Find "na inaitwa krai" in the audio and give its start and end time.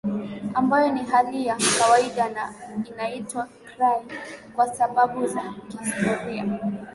2.29-4.01